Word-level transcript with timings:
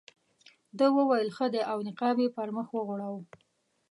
ده 0.77 0.85
وویل 0.97 1.29
ښه 1.35 1.45
دی 1.53 1.61
او 1.71 1.77
نقاب 1.87 2.17
یې 2.23 2.29
پر 2.35 2.47
مخ 2.55 2.67
وغوړاوه. 2.73 3.21